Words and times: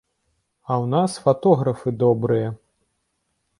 А 0.69 0.73
ў 0.83 0.91
нас 0.93 1.11
фатографы 1.27 1.95
добрыя. 2.07 2.49